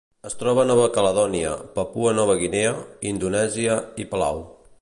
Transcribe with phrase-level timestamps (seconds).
[0.27, 2.75] Es troba a Nova Caledònia, Papua Nova Guinea,
[3.15, 4.43] Indonèsia i Palau.